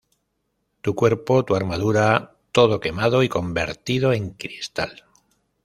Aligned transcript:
Tu 0.81 0.95
cuerpo, 0.95 1.45
tu 1.45 1.55
armadura- 1.55 2.35
todo 2.51 2.79
quemado 2.79 3.21
y 3.21 3.29
convertido 3.29 4.13
en 4.13 4.31
cristal. 4.31 5.05